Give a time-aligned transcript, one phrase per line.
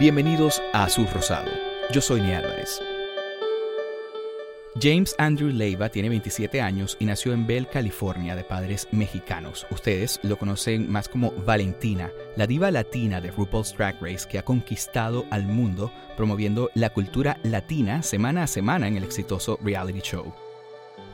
[0.00, 1.50] Bienvenidos a Azul Rosado.
[1.92, 2.80] Yo soy Ni Álvarez.
[4.80, 9.66] James Andrew Leiva tiene 27 años y nació en Bell, California, de padres mexicanos.
[9.70, 14.42] Ustedes lo conocen más como Valentina, la diva latina de RuPaul's Drag Race que ha
[14.42, 20.32] conquistado al mundo promoviendo la cultura latina semana a semana en el exitoso reality show.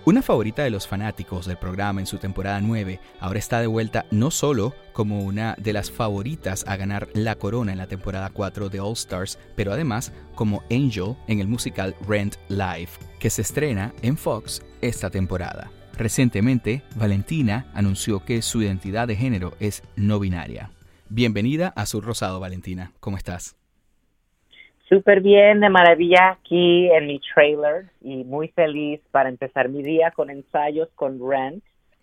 [0.06, 4.06] Una favorita de los fanáticos del programa en su temporada 9 ahora está de vuelta
[4.12, 8.68] no solo como una de las favoritas a ganar la corona en la temporada 4
[8.68, 13.92] de All Stars, pero además como Angel en el musical Rent Live, que se estrena
[14.02, 15.72] en Fox esta temporada.
[15.94, 20.70] Recientemente, Valentina anunció que su identidad de género es no binaria.
[21.08, 22.92] Bienvenida a Sur Rosado, Valentina.
[23.00, 23.56] ¿Cómo estás?
[24.88, 30.12] Súper bien, de maravilla aquí en mi trailer y muy feliz para empezar mi día
[30.12, 31.62] con ensayos con Rent.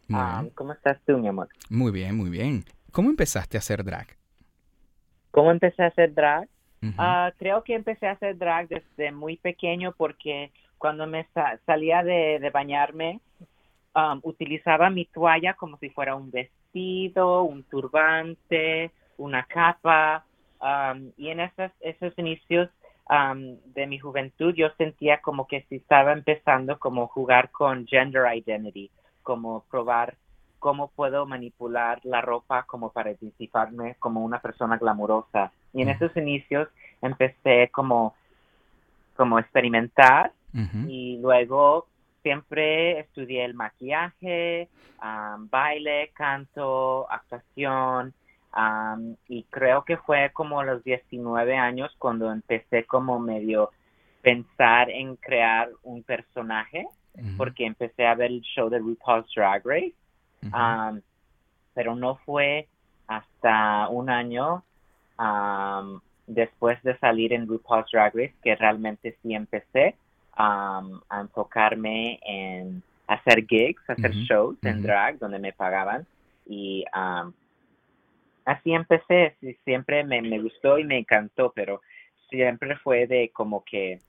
[0.09, 0.49] Um.
[0.53, 1.47] ¿Cómo estás tú, mi amor?
[1.69, 2.65] Muy bien, muy bien.
[2.91, 4.07] ¿Cómo empezaste a hacer drag?
[5.31, 6.47] ¿Cómo empecé a hacer drag?
[6.97, 12.03] Ah, creo que empecé a hacer drag desde muy pequeño porque cuando me sa- salía
[12.03, 13.21] de, de bañarme,
[13.95, 20.25] um, utilizaba mi toalla como si fuera un vestido, un turbante, una capa.
[20.63, 22.69] Um, y en esos, esos inicios
[23.09, 28.23] um, de mi juventud yo sentía como que si estaba empezando como jugar con gender
[28.33, 28.89] identity,
[29.21, 30.15] como probar
[30.59, 35.51] cómo puedo manipular la ropa como para identificarme como una persona glamurosa.
[35.73, 36.69] Y en esos inicios
[37.01, 38.15] empecé como,
[39.17, 40.31] como experimentar
[40.87, 41.87] y luego
[42.21, 44.69] siempre estudié el maquillaje,
[44.99, 48.13] am, baile, canto, actuación
[48.53, 53.71] am, y creo que fue como a los 19 años cuando empecé como medio
[54.21, 56.87] pensar en crear un personaje
[57.37, 59.93] porque empecé a ver el show de RuPaul's Drag Race.
[60.41, 61.01] Um,
[61.73, 62.67] pero no fue
[63.07, 64.63] hasta un año
[65.17, 69.95] um, después de salir en RuPaul's Drag Race que realmente sí empecé
[70.37, 76.05] um, a enfocarme en hacer gigs, hacer shows en drag donde me pagaban.
[76.45, 77.31] Y um,
[78.45, 81.81] así empecé, sí, siempre me, me gustó y me encantó, pero
[82.29, 83.99] siempre fue de como que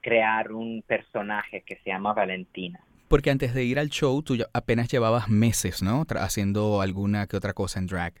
[0.00, 2.80] crear un personaje que se llama Valentina.
[3.08, 6.04] Porque antes de ir al show, tú apenas llevabas meses, ¿no?
[6.16, 8.14] Haciendo alguna que otra cosa en drag.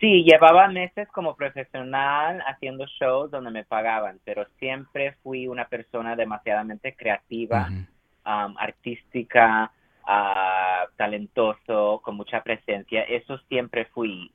[0.00, 6.14] Sí, llevaba meses como profesional haciendo shows donde me pagaban, pero siempre fui una persona
[6.14, 9.72] demasiadamente creativa, um, artística,
[10.08, 13.02] ah, talentoso, con mucha presencia.
[13.02, 14.32] Eso siempre fui.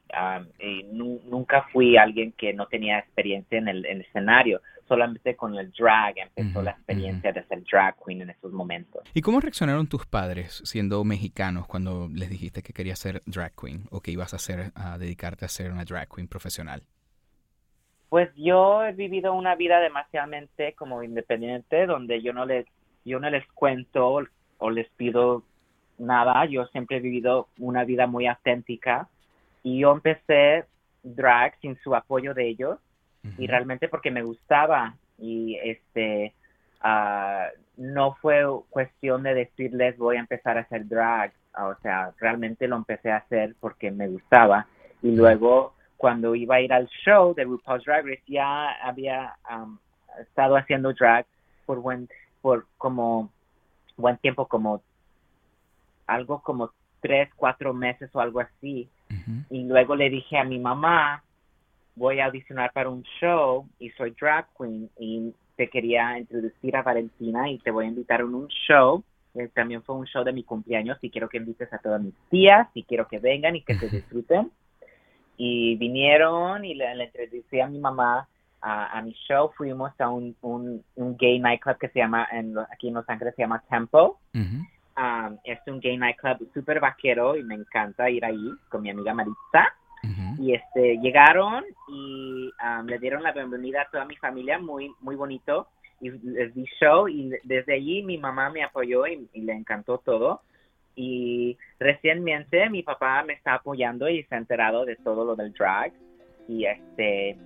[0.60, 4.62] y nunca fui alguien que no tenía experiencia en el, escenario.
[4.88, 9.02] Solamente con el drag empezó la experiencia de ser drag queen en esos momentos.
[9.14, 13.86] ¿Y cómo reaccionaron tus padres siendo mexicanos cuando les dijiste que querías ser drag queen
[13.92, 16.84] o que ibas a, hacer, a dedicarte a ser una drag queen profesional?
[18.10, 22.68] Pues yo he vivido una vida demasiadamente como independiente, donde yo no les,
[23.06, 24.20] yo no les cuento
[24.60, 25.44] o les pido
[26.06, 26.46] nada.
[26.46, 29.08] Yo siempre he vivido una vida muy auténtica
[29.64, 30.66] y yo empecé
[31.04, 32.80] drag sin su apoyo de ellos
[33.38, 36.34] y realmente porque me gustaba y este
[36.84, 37.48] uh,
[37.78, 42.76] no fue cuestión de decirles voy a empezar a hacer drag, o sea, realmente lo
[42.76, 44.68] empecé a hacer porque me gustaba
[45.02, 49.78] y luego cuando iba a ir al show de RuPaul's Drag Race ya había um,
[50.20, 51.26] estado haciendo drag
[51.66, 52.10] por buen,
[52.42, 53.32] por como
[53.96, 54.82] buen tiempo, como
[56.08, 56.72] algo como
[57.02, 58.90] tres, cuatro meses o algo así.
[59.50, 61.24] Y luego le dije a mi mamá,
[61.96, 66.82] voy a audicionar para un show y soy drag queen y te quería introducir a
[66.82, 69.04] Valentina y te voy a invitar a un show.
[69.36, 72.16] Eh, también fue un show de mi cumpleaños y quiero que invites a todas mis
[72.30, 74.52] tías y quiero que vengan y que se disfruten
[75.38, 78.28] y vinieron y le, le introducí a mi mamá
[78.64, 79.52] a, mi show.
[79.58, 80.84] Fuimos a un, un,
[81.18, 84.20] gay nightclub que se llama, en, aquí en Los Ángeles se llama Tempo.
[84.96, 89.14] Um, es un gay nightclub súper vaquero y me encanta ir ahí con mi amiga
[89.14, 89.74] Maritza.
[90.38, 95.16] Y este llegaron y um, le dieron la bienvenida a toda mi familia, muy muy
[95.16, 95.68] bonito.
[96.02, 100.42] Y les di show y desde allí mi mamá me apoyó y le encantó todo
[100.96, 105.54] y recientemente mi papá me está apoyando y se ha enterado de todo lo del
[105.54, 105.92] drag
[106.48, 107.38] y este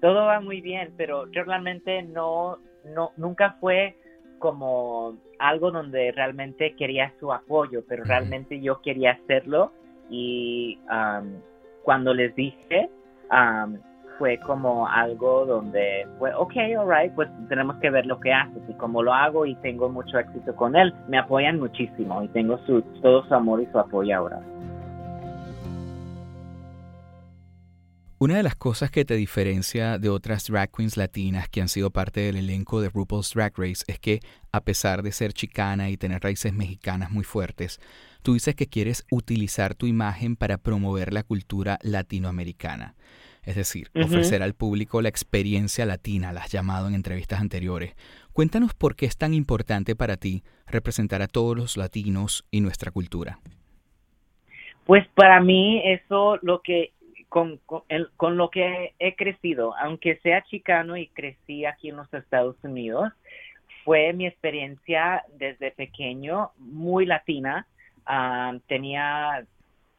[0.00, 3.96] todo va muy bien pero yo realmente no no nunca fue
[4.38, 9.72] como algo donde realmente quería su apoyo pero realmente yo quería hacerlo
[10.10, 11.40] y um,
[11.82, 12.90] cuando les dije
[13.30, 13.78] um,
[14.18, 18.62] fue como algo donde fue, ok, alright, pues tenemos que ver lo que haces.
[18.68, 22.58] Y como lo hago y tengo mucho éxito con él, me apoyan muchísimo y tengo
[22.66, 24.40] su, todo su amor y su apoyo ahora.
[28.20, 31.90] Una de las cosas que te diferencia de otras drag queens latinas que han sido
[31.90, 34.18] parte del elenco de RuPaul's Drag Race es que,
[34.50, 37.80] a pesar de ser chicana y tener raíces mexicanas muy fuertes,
[38.22, 42.96] tú dices que quieres utilizar tu imagen para promover la cultura latinoamericana
[43.48, 47.94] es decir, ofrecer al público la experiencia latina, la has llamado en entrevistas anteriores.
[48.34, 52.90] Cuéntanos por qué es tan importante para ti representar a todos los latinos y nuestra
[52.90, 53.38] cultura.
[54.84, 56.92] Pues para mí eso lo que
[57.28, 57.60] con,
[58.16, 63.12] con, lo que he crecido, aunque sea chicano y crecí aquí en los Estados Unidos,
[63.84, 67.66] fue mi experiencia desde pequeño muy latina.
[68.06, 69.44] Ah, tenía,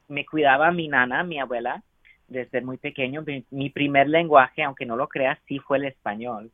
[0.08, 1.84] me cuidaba mi nana, mi abuela,
[2.28, 3.24] desde muy pequeño.
[3.52, 6.52] Mi, primer lenguaje, aunque no lo creas, sí fue el español.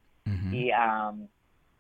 [0.52, 0.72] Y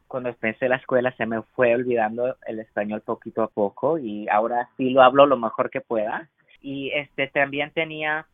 [0.07, 4.69] cuando empecé la escuela se me fue olvidando el español poquito a poco y ahora
[4.77, 6.29] sí lo hablo lo mejor que pueda.
[6.61, 8.25] Y este también tenía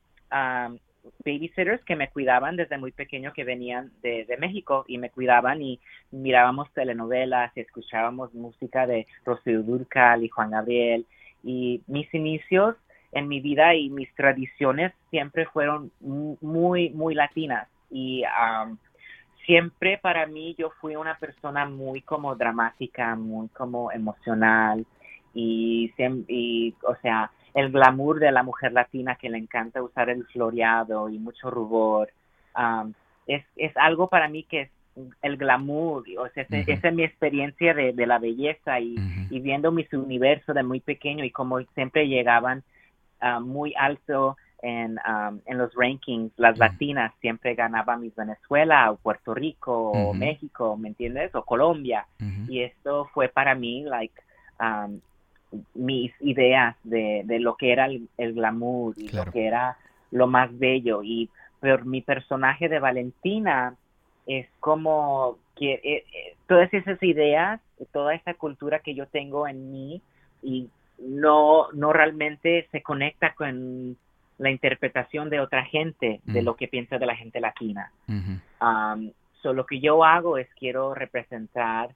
[1.23, 5.79] babysitters que me cuidaban desde muy pequeño que venían de, México y me cuidaban y
[6.11, 11.05] mirábamos telenovelas y escuchábamos música de Rocío Durcal y Juan Gabriel
[11.43, 12.75] y mis inicios
[13.11, 17.67] en mi vida y mis tradiciones siempre fueron muy, muy latinas.
[17.89, 18.23] Y
[19.45, 24.85] siempre para mí yo fui una persona muy como dramática, muy como emocional
[25.33, 25.91] y,
[26.27, 31.09] y o sea, el glamour de la mujer latina que le encanta usar el floreado
[31.09, 32.09] y mucho rubor.
[33.27, 34.69] es, es algo para mí que es
[35.21, 38.95] el glamour, o sea, esa es mi experiencia de, de la belleza y,
[39.29, 42.63] y, viendo mis universo de muy pequeño y como siempre llegaban
[43.21, 44.97] Ah, muy alto en,
[45.45, 46.33] en los rankings.
[46.37, 51.33] Las latinas siempre ganaban Miss Venezuela o Puerto Rico o México, ¿me entiendes?
[51.35, 52.07] O Colombia.
[52.47, 54.13] Y esto fue para mí, like,
[55.73, 59.77] mis ideas de, de lo que era el, glamour y lo que era
[60.11, 61.03] lo más bello.
[61.03, 61.29] Y
[61.59, 63.75] pero mi personaje de Valentina
[64.25, 69.71] es como que eh, eh, todas esas ideas, toda esa cultura que yo tengo en
[69.71, 70.01] mí
[70.41, 73.97] y no, no realmente se conecta con
[74.37, 77.91] la interpretación de otra gente de lo que piensa de la gente latina.
[78.07, 79.11] Um,
[79.43, 81.91] lo que yo hago es quiero representar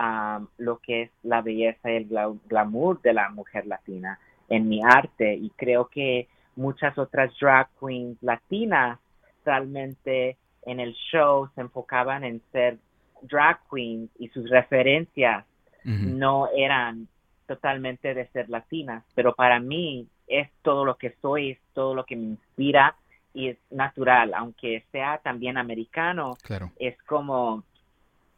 [0.00, 2.08] um, lo que es la belleza y el
[2.48, 5.34] glamour de la mujer latina en mi arte.
[5.34, 8.98] Y creo que muchas otras drag queens latinas
[9.44, 12.78] realmente en el show se enfocaban en ser
[13.22, 15.44] drag queens y sus referencias
[15.82, 17.08] no eran
[17.46, 22.04] totalmente de ser latina, pero para mí es todo lo que soy, es todo lo
[22.04, 22.94] que me inspira
[23.32, 26.70] y es natural, aunque sea también americano, Claro.
[26.78, 27.64] es como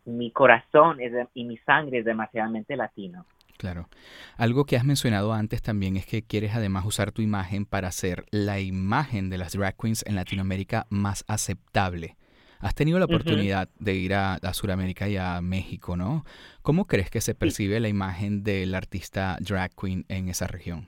[0.04, 3.26] mi corazón es de- y mi sangre es demasiadamente latino.
[3.59, 3.88] Claro.
[4.37, 8.25] Algo que has mencionado antes también es que quieres además usar tu imagen para hacer
[8.32, 12.16] la imagen de las drag queens en Latinoamérica más aceptable.
[12.59, 16.25] Has tenido la oportunidad de ir a, a Sudamérica y a México, ¿no?
[16.62, 20.87] ¿Cómo crees que se percibe la imagen del artista drag queen en esa región?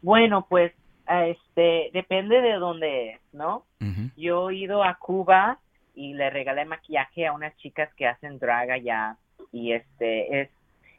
[0.00, 0.72] Bueno, pues
[1.06, 3.66] este depende de dónde es, ¿no?
[4.16, 5.58] Yo he ido a Cuba
[5.94, 9.16] y le regalé maquillaje a unas chicas que hacen drag allá.
[9.52, 10.50] Y este es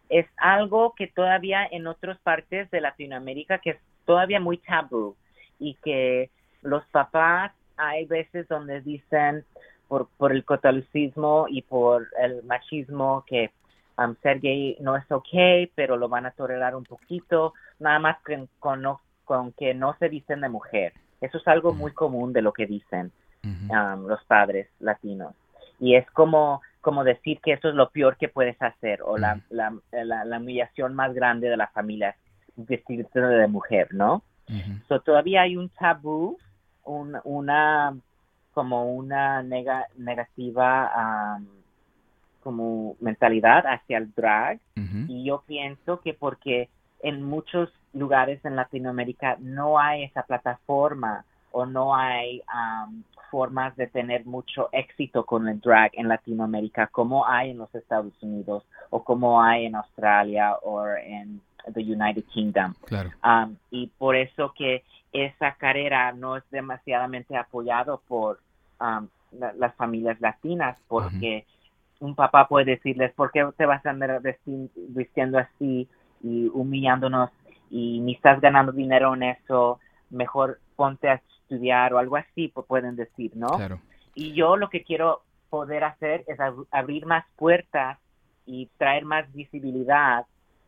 [0.09, 5.15] es algo que todavía en otras partes de Latinoamérica que es todavía muy tabú
[5.59, 6.29] y que
[6.61, 9.43] los papás hay veces donde dicen
[9.87, 13.51] por, por el catolicismo y por el machismo que
[13.97, 18.17] um, ser gay no es ok, pero lo van a tolerar un poquito, nada más
[18.23, 20.93] que con, no- con que no se dicen de mujer.
[21.21, 23.11] Eso es algo muy común de lo que dicen
[23.45, 25.33] um, los padres latinos.
[25.79, 29.39] Y es como, como decir que eso es lo peor que puedes hacer o la,
[29.49, 32.15] la, la, la humillación más grande de la familia,
[32.55, 34.21] vestirse de mujer, ¿no?
[34.87, 36.37] So, todavía hay un tabú,
[36.83, 37.95] un- una
[38.53, 40.91] como una nega- negativa
[41.37, 41.47] um,
[42.41, 44.59] como mentalidad hacia el drag.
[45.09, 46.69] Y yo pienso que porque
[47.01, 52.41] en muchos lugares en Latinoamérica no hay esa plataforma o no hay
[52.87, 57.73] um, formas de tener mucho éxito con el drag en Latinoamérica como hay en los
[57.73, 60.85] Estados Unidos o como hay en Australia o
[61.15, 61.41] en
[61.73, 62.75] the United Kingdom.
[62.85, 63.09] Claro.
[63.23, 68.39] Um, y por eso que esa carrera no es demasiadamente apoyado por
[68.79, 69.07] um,
[69.39, 71.45] la- las familias latinas porque
[71.99, 74.21] un papá puede decirles por qué te vas a andar
[74.75, 75.87] vistiendo así
[76.21, 77.31] y humillándonos
[77.71, 79.79] y ni estás ganando dinero en eso
[80.11, 83.79] mejor ponte a estudiar o algo así pues pueden decir no Claro.
[84.15, 87.99] y yo lo que quiero poder hacer es ab- abrir más puertas
[88.45, 90.25] y traer más visibilidad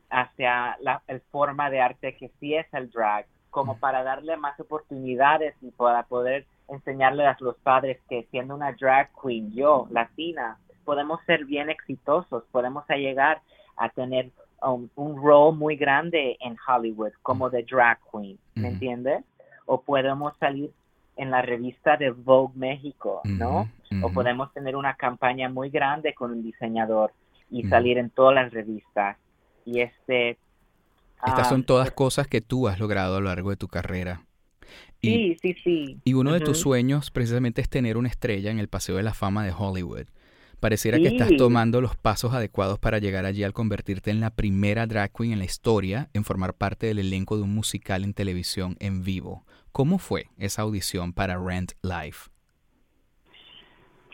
[0.10, 4.60] hacia la el forma de arte que sí es el drag, como para darle más
[4.60, 10.58] oportunidades y para poder enseñarle a los padres que siendo una drag queen, yo, latina,
[10.84, 13.42] podemos ser bien exitosos, podemos llegar
[13.78, 14.30] a tener
[14.62, 19.24] um, un rol muy grande en Hollywood como de drag queen, ¿me entiendes?
[19.66, 20.72] O podemos salir
[21.18, 23.70] en la revista de Vogue México, ¿no?
[24.02, 27.14] O podemos tener una campaña muy grande con un diseñador
[27.50, 29.18] y salir en todas las revistas.
[29.66, 30.38] Y este...
[31.26, 34.22] Estas ah, son todas cosas que tú has logrado a lo largo de tu carrera.
[35.02, 36.00] Y, Sí, sí, sí.
[36.04, 39.14] y uno de tus sueños precisamente es tener una estrella en el Paseo de la
[39.14, 40.08] Fama de Hollywood.
[40.60, 44.88] Pareciera que estás tomando los pasos adecuados para llegar allí al convertirte en la primera
[44.88, 48.76] drag queen en la historia en formar parte del elenco de un musical en televisión
[48.80, 49.44] en vivo.
[49.72, 52.18] ¿Cómo fue esa audición para Rent Live?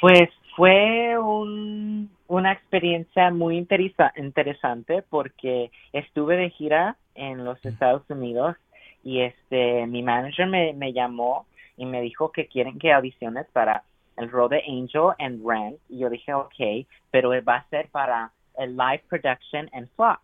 [0.02, 8.04] Pues fue un, una experiencia muy interesa- interesante porque estuve de gira en los Estados
[8.10, 8.58] Unidos
[9.04, 11.46] y este mi manager me, me llamó
[11.78, 13.84] y me dijo que quieren que audiciones para
[14.22, 15.80] el rol de Angel and Rent.
[15.90, 20.22] Y yo dije ok, pero va a ser para el live production en Fox.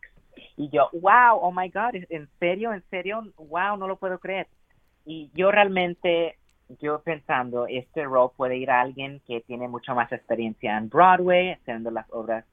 [0.56, 4.48] Y yo wow, oh my god, en serio, en serio, wow, no lo puedo creer.
[5.06, 6.38] Y yo realmente
[6.82, 11.54] yo pensando, este rol puede ir a alguien que tiene mucho más experiencia en Broadway,
[11.54, 12.46] haciendo las obras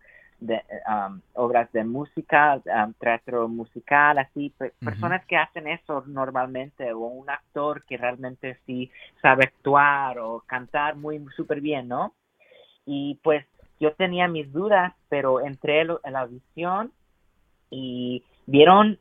[0.46, 6.92] de um, obras de música, um, teatro musical, así, pe- personas que hacen eso normalmente,
[6.92, 8.90] o un actor que realmente sí
[9.22, 12.14] sabe actuar o cantar muy súper bien, ¿no?
[12.86, 13.44] Y pues
[13.80, 16.92] yo tenía mis dudas, pero entré en la audición
[17.70, 18.98] y vieron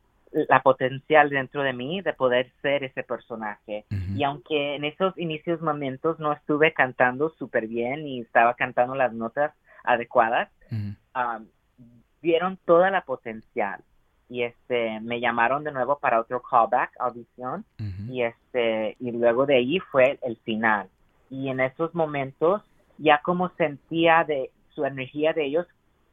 [0.49, 3.85] la potencial dentro de mí de poder ser ese personaje.
[4.17, 9.13] Y aunque en esos inicios momentos no estuve cantando súper bien y estaba cantando las
[9.13, 9.53] notas
[9.83, 10.95] adecuadas, Ujú.
[11.15, 11.47] um,
[12.21, 13.81] vieron toda la potencial.
[14.29, 17.65] Y este me llamaron de nuevo para otro callback audición
[18.09, 20.87] y este y luego de ahí fue el final.
[21.29, 22.63] Y en esos momentos
[22.97, 25.67] ya como sentía de su energía de ellos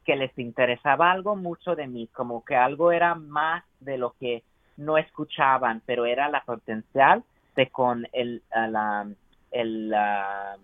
[0.04, 4.42] que les interesaba algo mucho de mí, como que algo era más de lo que
[4.76, 7.22] no escuchaban, pero era la potencial
[7.54, 9.06] de con el, la,
[9.50, 10.56] el, ah,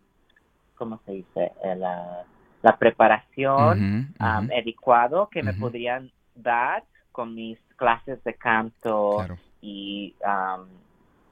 [0.74, 1.52] ¿cómo se dice?
[1.62, 2.24] El, ah,
[2.62, 4.52] la preparación um, ujú.
[4.52, 9.38] adecuado que me podrían dar con mis clases de canto Claro.
[9.60, 10.66] y um,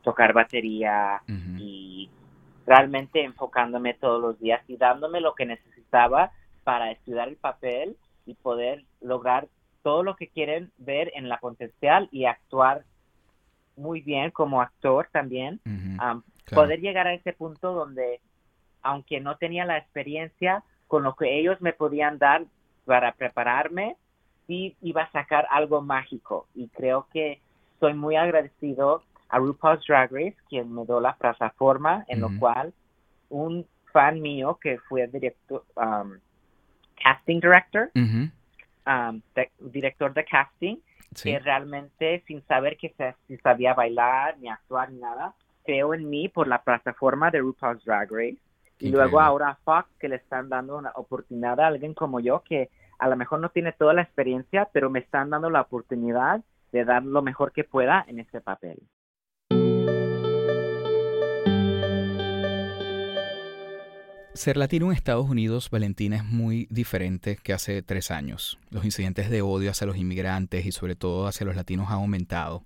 [0.03, 1.23] tocar batería
[1.59, 2.11] y
[2.67, 8.35] realmente enfocándome todos los días y dándome lo que necesitaba para estudiar el papel y
[8.35, 9.49] poder lograr
[9.83, 12.85] todo lo que quieren ver en la potencial y actuar
[13.77, 15.61] muy bien como actor también.
[15.67, 16.23] Um,
[16.55, 18.21] poder llegar a ese punto donde,
[18.83, 22.45] aunque no tenía la experiencia, con lo que ellos me podían dar
[22.85, 23.97] para prepararme,
[24.47, 26.47] sí iba a sacar algo mágico.
[26.55, 27.41] Y creo que
[27.81, 32.73] soy muy agradecido a RuPaul's Drag Race, quien me dio la plataforma en lo cual
[33.31, 36.19] un fan mío que fue director, um,
[37.03, 39.21] casting director, um,
[39.59, 40.77] director de casting,
[41.23, 46.09] que realmente sin saber que se, si sabía bailar, ni actuar, ni nada, creo en
[46.09, 48.39] mí por la plataforma de RuPaul's Drag Race.
[48.79, 52.71] Y luego ahora Fox, que le están dando una oportunidad a alguien como yo, que
[52.99, 56.85] a lo mejor no tiene toda la experiencia, pero me están dando la oportunidad de
[56.85, 58.83] dar lo mejor que pueda en este papel.
[64.35, 68.59] Ser latino en Estados Unidos, Valentina, es muy diferente que hace tres años.
[68.71, 72.65] Los incidentes de odio hacia los inmigrantes y sobre todo hacia los latinos han aumentado.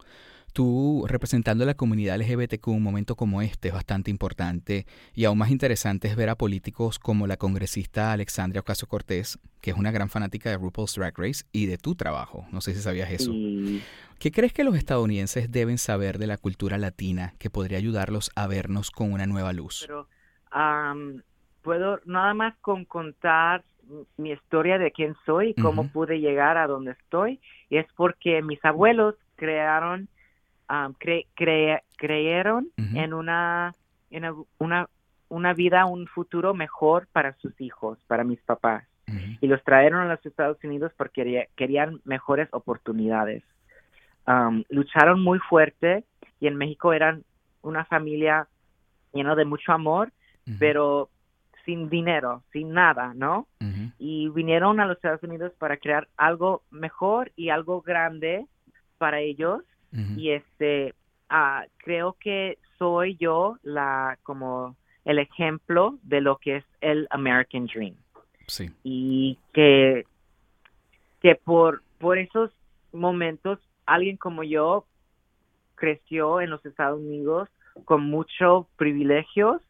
[0.53, 5.39] Tú representando a la comunidad LGBTQ un momento como este es bastante importante y aún
[5.39, 9.91] más interesante es ver a políticos como la congresista Alexandria Ocasio Cortés, que es una
[9.91, 12.47] gran fanática de RuPaul's Drag Race y de tu trabajo.
[12.51, 13.33] No sé si sabías eso.
[14.19, 18.47] ¿Qué crees que los estadounidenses deben saber de la cultura latina que podría ayudarlos a
[18.47, 19.89] vernos con una nueva luz?
[21.63, 23.63] puedo nada más con contar
[24.17, 27.41] mi historia de quién soy y cómo pude llegar a donde estoy.
[27.69, 30.09] Y es porque mis abuelos crearon,
[30.69, 30.95] um,
[31.97, 33.75] creyeron en una,
[34.11, 34.25] en
[34.59, 34.89] una,
[35.29, 38.85] una vida, un futuro mejor para sus hijos, para mis papás.
[39.41, 43.43] Y los trajeron a los Estados Unidos porque querían mejores oportunidades.
[44.27, 46.05] Um, lucharon muy fuerte
[46.41, 47.25] y en México eran
[47.63, 48.49] una familia
[49.15, 50.13] llena de mucho amor,
[50.59, 51.09] pero
[51.65, 53.47] sin dinero, sin nada, ¿no?
[53.99, 58.47] Y vinieron a los Estados Unidos para crear algo mejor y algo grande
[58.97, 59.63] para ellos.
[59.93, 60.95] Y este,
[61.31, 67.67] ah, creo que soy yo la, como el ejemplo de lo que es el American
[67.67, 67.95] Dream.
[68.47, 68.71] Sí.
[68.85, 70.05] Y que,
[71.21, 72.51] que por, por esos
[72.93, 74.85] momentos, alguien como yo
[75.75, 77.49] creció en los Estados Unidos
[77.85, 79.63] con muchos privilegios,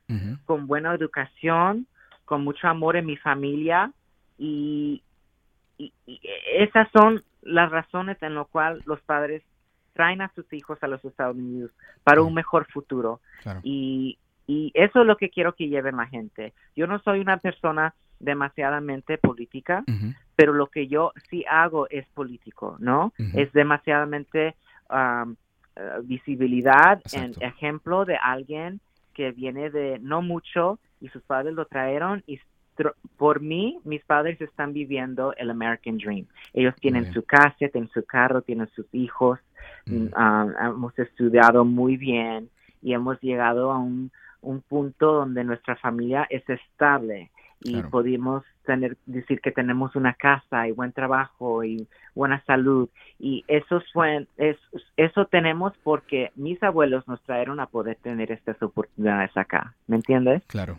[0.46, 1.86] con buena educación,
[2.24, 3.92] con mucho amor en mi familia
[4.38, 5.02] y,
[6.56, 9.44] esas son las razones en las cuales los padres
[9.98, 11.72] traen a sus hijos a los Estados Unidos
[12.04, 13.20] para un mejor futuro.
[13.64, 16.52] Y, y eso es lo que quiero que lleven la gente.
[16.76, 19.82] Yo no soy una persona demasiadamente política,
[20.36, 23.12] pero lo que yo sí hago es político, ¿no?
[23.34, 24.54] Es demasiadamente
[24.88, 25.34] um,
[25.74, 28.80] eh, visibilidad en ejemplo de alguien
[29.14, 32.38] que viene de no mucho y sus padres lo trajeron y
[33.16, 36.26] por mí, mis padres están viviendo el American Dream.
[36.52, 39.38] Ellos tienen su casa, tienen su carro, tienen sus hijos.
[39.88, 40.08] Mm.
[40.14, 42.48] Ah, hemos estudiado muy bien
[42.82, 48.96] y hemos llegado a un, un punto donde nuestra familia es estable y podemos tener
[49.06, 54.56] decir que tenemos una casa y buen trabajo y buena salud y eso fue es,
[54.96, 60.42] eso tenemos porque mis abuelos nos trajeron a poder tener estas oportunidades acá ¿me entiendes?
[60.46, 60.78] Claro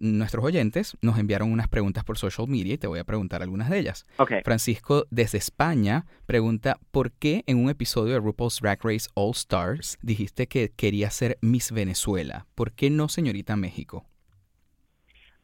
[0.00, 3.70] nuestros oyentes nos enviaron unas preguntas por social media y te voy a preguntar algunas
[3.70, 4.06] de ellas.
[4.44, 9.98] Francisco desde España pregunta, ¿por qué en un episodio de RuPaul's Drag Race All Stars
[10.02, 12.46] dijiste que quería ser Miss Venezuela?
[12.54, 14.09] ¿Por qué no señorita México?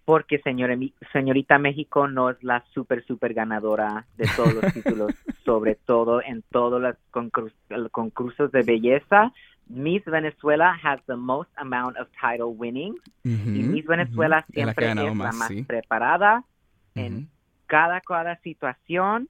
[0.07, 0.41] Porque
[1.13, 5.13] señorita México no es la super, super ganadora de todos los títulos,
[5.45, 9.33] sobre todo en todos los concursos de belleza.
[9.69, 15.13] Miss Venezuela has the most amount of title winnings y Miss Venezuela siempre es la,
[15.13, 16.45] más, preparada
[16.95, 17.29] en
[17.67, 19.29] cada, cada situación,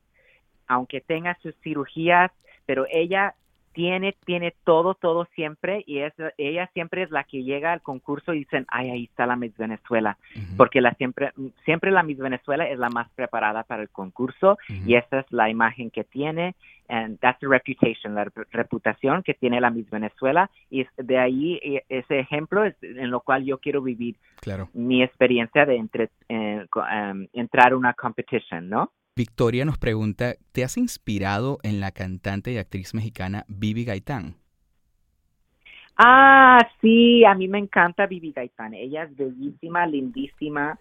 [0.66, 2.30] aunque tenga sus cirugías,
[2.66, 3.34] pero ella
[3.76, 8.32] tiene, tiene todo, todo siempre y es, ella siempre es la que llega al concurso
[8.32, 10.16] y dicen, ay, ahí está la Miss Venezuela,
[10.56, 11.32] porque la siempre,
[11.66, 15.50] siempre la Miss Venezuela es la más preparada para el concurso y esa es la
[15.50, 16.54] imagen que tiene,
[16.88, 21.84] and that's the reputation, la reputación que tiene la Miss Venezuela y de ahí e,
[21.90, 24.70] ese ejemplo es en lo cual yo quiero vivir claro.
[24.72, 28.90] mi experiencia de entre, eh, um, entrar a una competition, ¿no?
[29.16, 34.36] Victoria nos pregunta, ¿te has inspirado en la cantante y actriz mexicana Vivi Gaitán?
[35.96, 38.74] Ah, sí, a mí me encanta Vivi Gaitán.
[38.74, 40.78] Ella es bellísima, lindísima.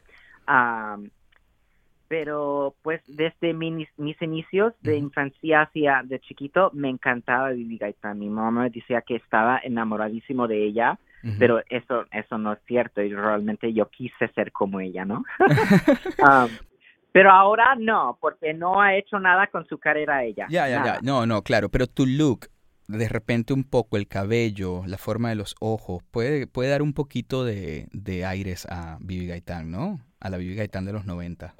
[2.10, 8.20] pero pues desde mis, inicios de infancia hacia de chiquito me encantaba Vivi Gaitán.
[8.20, 11.00] Mi mamá me decía que estaba enamoradísimo de ella,
[11.40, 15.24] pero eso eso no es cierto y realmente yo quise ser como ella, ¿no?
[17.16, 20.48] Pero ahora no, porque no ha hecho nada con su carrera ella.
[20.50, 20.96] Ya, ya, nada.
[20.96, 21.00] ya.
[21.02, 21.70] No, no, claro.
[21.70, 22.50] Pero tu look,
[22.90, 26.92] de repente un poco, el cabello, la forma de los ojos, puede, puede dar un
[26.92, 30.02] poquito de, de aires a Vivi Gaitán, ¿no?
[30.20, 31.56] A la Vivi Gaitán de los 90.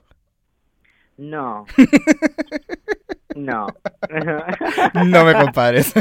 [1.20, 1.66] No.
[3.38, 3.68] no.
[5.06, 5.94] No me compares.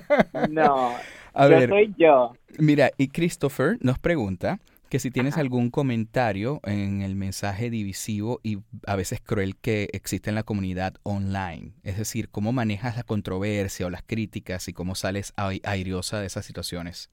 [0.48, 0.94] no.
[1.34, 2.32] A yo ver, soy yo.
[2.58, 4.58] mira, y Christopher nos pregunta
[4.92, 5.40] que si tienes Ajá.
[5.40, 10.96] algún comentario en el mensaje divisivo y a veces cruel que existe en la comunidad
[11.02, 11.72] online.
[11.82, 16.26] Es decir, cómo manejas la controversia o las críticas y cómo sales ai- airiosa de
[16.26, 17.10] esas situaciones.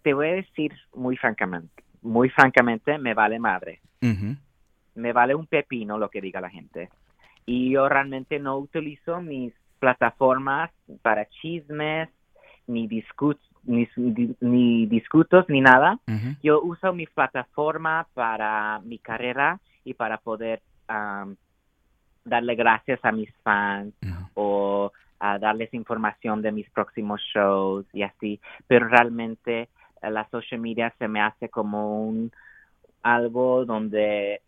[0.00, 3.82] Te voy a decir muy francamente, muy francamente, me vale madre.
[4.94, 6.88] Me vale un pepino lo que diga la gente.
[7.44, 10.70] Y yo realmente no utilizo mis plataformas
[11.02, 12.08] para chismes,
[12.66, 12.86] ni
[13.64, 15.98] discus ni, ni discutos, ni nada.
[16.42, 20.62] Yo uso mi plataforma para mi carrera y para poder
[22.24, 23.94] darle gracias a mis fans
[24.34, 29.68] o a darles información de mis próximos shows y así, pero realmente
[30.02, 32.30] eh, la social media se me hace como un
[33.02, 34.42] algo donde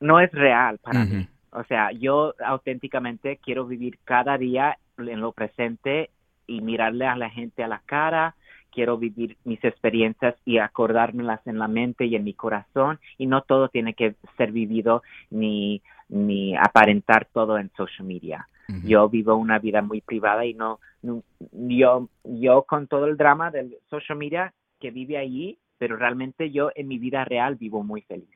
[0.00, 1.14] no es real para Ujú.
[1.14, 1.28] mí.
[1.50, 6.10] O sea, yo auténticamente quiero vivir cada día en lo presente
[6.46, 8.34] y mirarle a la gente a la cara,
[8.70, 13.42] quiero vivir mis experiencias y acordármelas en la mente y en mi corazón y no
[13.42, 18.48] todo tiene que ser vivido ni ni aparentar todo en social media.
[18.88, 23.50] Yo vivo una vida muy privada y no, no- yo yo con todo el drama
[23.50, 28.02] del social media que vive allí, pero realmente yo en mi vida real vivo muy
[28.02, 28.28] feliz.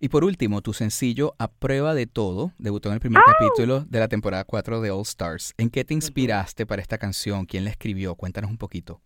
[0.00, 4.00] Y por último, tu sencillo A Prueba de Todo debutó en el primer capítulo de
[4.00, 5.54] la temporada 4 de All Stars.
[5.56, 7.46] ¿En qué te inspiraste para esta canción?
[7.46, 8.14] ¿Quién la escribió?
[8.14, 9.00] Cuéntanos un poquito.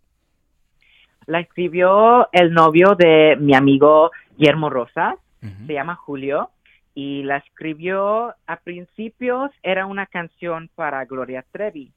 [1.26, 5.16] La escribió el novio de mi amigo Guillermo Rosas,
[5.66, 6.50] se llama Julio,
[6.94, 11.92] y la escribió a principios, era una canción para Gloria Trevi.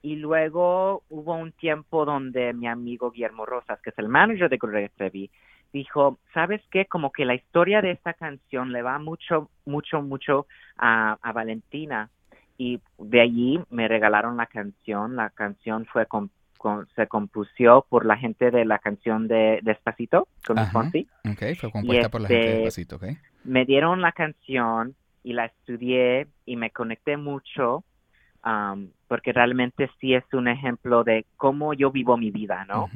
[0.00, 4.56] Y luego hubo un tiempo donde mi amigo Guillermo Rosas, que es el manager de
[4.56, 5.28] Gloria Trevi,
[5.72, 6.86] dijo, ¿sabes qué?
[6.86, 12.10] Como que la historia de esta canción le va mucho, mucho, mucho a, a Valentina.
[12.58, 15.16] Y de allí me regalaron la canción.
[15.16, 20.28] La canción fue con, con- se compuso por la gente de la canción de Despacito,
[20.46, 20.58] con.
[20.70, 23.04] Fonsi Ok, fue compuesta por la gente de este, Despacito, ¿ok?
[23.44, 27.82] me dieron la canción y la estudié y me conecté mucho
[28.44, 32.88] um, porque realmente sí es un ejemplo de cómo yo vivo mi vida, ¿no?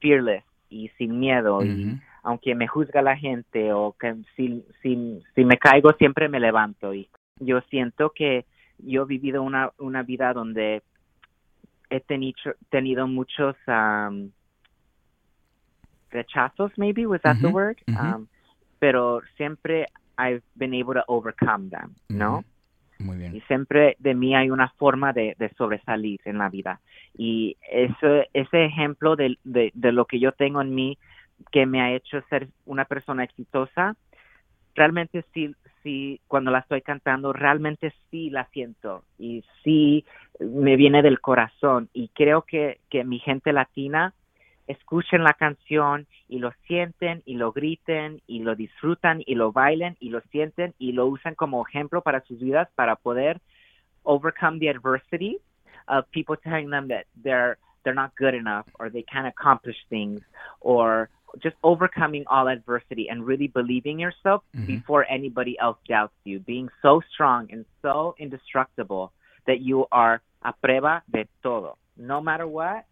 [0.00, 5.44] Fearless y sin miedo y aunque me juzga la gente o que si, si, si
[5.44, 7.08] me caigo siempre me levanto y
[7.38, 8.46] yo siento que
[8.78, 10.82] yo he vivido una, una vida donde
[11.90, 14.30] he tenido, tenido muchos um,
[16.10, 17.78] rechazos, maybe, was that the word?
[17.88, 18.28] Um,
[18.78, 19.86] pero siempre
[20.18, 22.44] I've been able to overcome them, ¿no?
[23.34, 26.80] Y siempre de mí hay una forma de, de sobresalir en la vida.
[27.16, 30.98] Y ese, ese ejemplo de, de, de lo que yo tengo en mí
[31.50, 33.96] que me ha hecho ser una persona exitosa,
[34.74, 40.04] realmente sí, sí, cuando la estoy cantando, realmente sí la siento y sí
[40.40, 41.88] me viene del corazón.
[41.92, 44.14] Y creo que, que mi gente latina
[44.66, 49.96] escuchen la canción y lo sienten y lo griten y lo disfrutan y lo bailen
[50.00, 53.40] y lo sienten y lo usan como ejemplo para sus vidas para poder
[54.04, 55.38] overcome the adversity
[55.88, 60.20] of people telling them that they're they're not good enough or they can't accomplish things
[60.60, 61.08] or
[61.42, 64.66] just overcoming all adversity and really believing yourself Mhm.
[64.66, 69.12] before anybody else doubts you being so strong and so indestructible
[69.46, 72.84] that you are a prueba de todo no matter what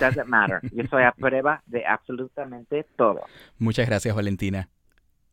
[0.00, 3.20] doesn't matter yo soy a prueba de absolutamente todo
[3.58, 4.68] Muchas gracias, Valentina.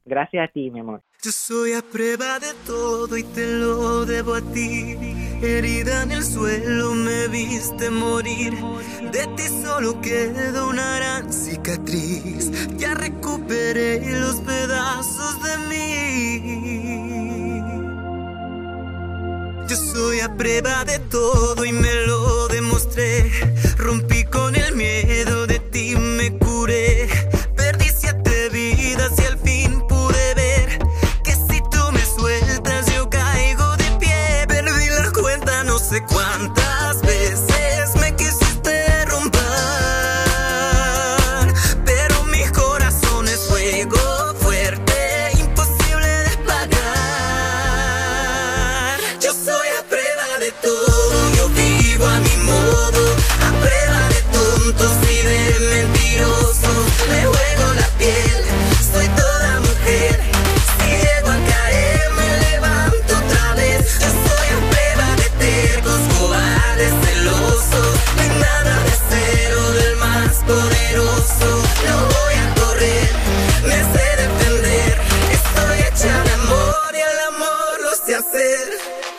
[0.06, 4.36] gracias a ti mi amor Yo soy a prueba de todo y te lo debo
[4.36, 4.96] a ti.
[5.42, 8.54] Herida en el suelo me viste morir.
[9.12, 12.52] De ti solo queda una gran cicatriz.
[12.78, 17.17] Ya recuperé los pedazos de mí.
[19.68, 23.30] Yo soy a prueba de todo y me lo demostré.
[23.78, 24.24] Rompí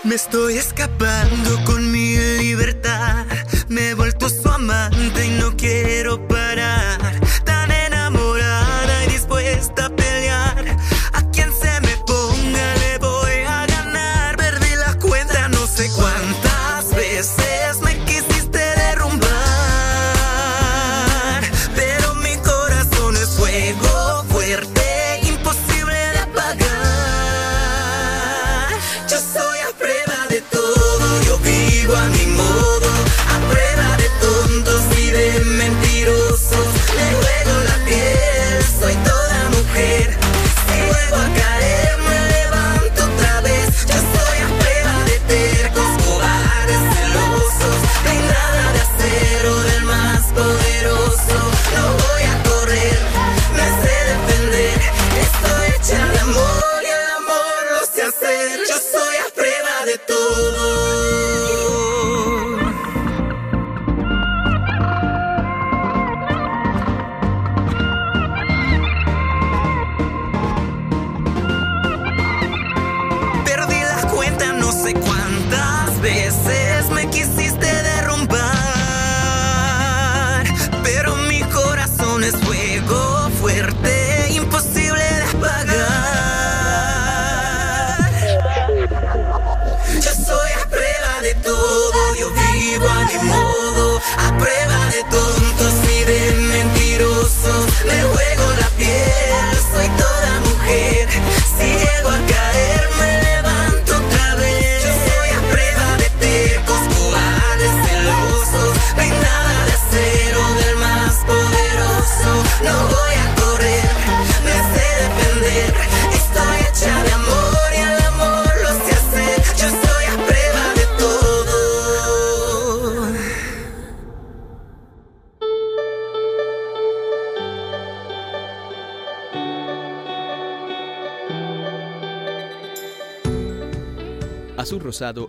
[0.08, 3.26] Me estoy escapando con mi libertad.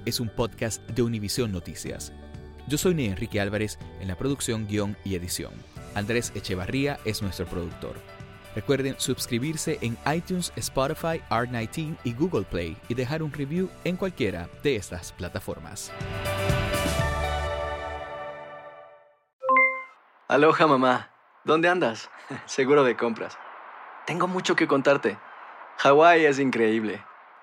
[0.04, 2.12] Es un podcast de Univisión Noticias.
[2.68, 5.52] Yo soy Ney Enrique Álvarez en la producción, guion y edición.
[5.94, 7.94] Andrés Echevarría es nuestro productor.
[8.56, 14.50] Recuerden suscribirse en iTunes, Spotify, Art19 y Google Play y dejar un review en cualquiera
[14.64, 15.92] de estas plataformas.
[20.28, 21.12] Aloha mamá,
[21.44, 22.10] ¿dónde andas?
[22.48, 23.38] Seguro de compras.
[24.08, 25.20] Tengo mucho que contarte.
[25.78, 27.04] Hawái es increíble.